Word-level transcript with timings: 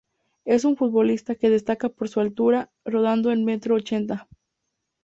Es 0.45 0.65
un 0.65 0.77
futbolista 0.77 1.35
que 1.35 1.51
destaca 1.51 1.87
por 1.87 2.09
su 2.09 2.21
altura, 2.21 2.71
rondando 2.83 3.31
el 3.31 3.43
metro 3.43 3.75
ochenta. 3.75 4.27